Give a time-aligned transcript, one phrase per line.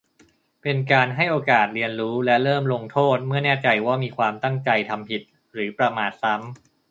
[0.61, 5.21] เป็นการให้โอกาสเรียนรู้ และเริ่มลงโทษเมื่อแน่ใจว่ามีความตั้งใจทำผิด
[5.53, 6.43] หรือประมาทซ้ำ